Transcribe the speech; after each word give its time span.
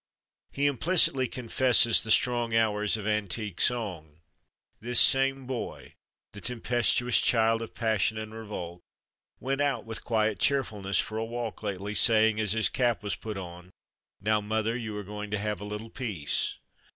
He 0.51 0.65
implicitly 0.65 1.27
confesses 1.27 2.01
"the 2.01 2.09
strong 2.09 2.55
hours" 2.55 2.97
of 2.97 3.05
antique 3.05 3.61
song. 3.61 4.21
This 4.79 4.99
same 4.99 5.45
boy 5.45 5.93
the 6.31 6.41
tempestuous 6.41 7.19
child 7.21 7.61
of 7.61 7.75
passion 7.75 8.17
and 8.17 8.33
revolt 8.33 8.81
went 9.39 9.61
out 9.61 9.85
with 9.85 10.03
quiet 10.03 10.39
cheerfulness 10.39 10.97
for 10.97 11.19
a 11.19 11.23
walk 11.23 11.61
lately, 11.61 11.93
saying 11.93 12.39
as 12.39 12.53
his 12.53 12.67
cap 12.67 13.03
was 13.03 13.15
put 13.15 13.37
on, 13.37 13.69
"Now, 14.19 14.41
mother, 14.41 14.75
you 14.75 14.97
are 14.97 15.03
going 15.03 15.29
to 15.29 15.37
have 15.37 15.61
a 15.61 15.65
little 15.65 15.91
peace." 15.91 16.57